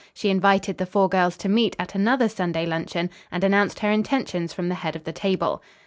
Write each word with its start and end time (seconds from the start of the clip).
She 0.15 0.31
invited 0.31 0.79
the 0.79 0.87
four 0.87 1.07
girls 1.09 1.37
to 1.37 1.47
meet 1.47 1.75
at 1.77 1.93
another 1.93 2.27
Sunday 2.27 2.65
luncheon, 2.65 3.11
and 3.31 3.43
announced 3.43 3.81
her 3.81 3.91
intentions 3.91 4.51
from 4.51 4.67
the 4.67 4.73
head 4.81 4.95
of 4.95 5.03
the 5.03 5.13
table. 5.13 5.61